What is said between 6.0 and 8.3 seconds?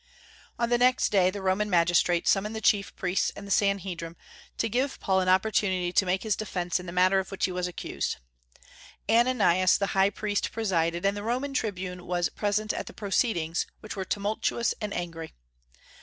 make his defence in the matter of which he was accused.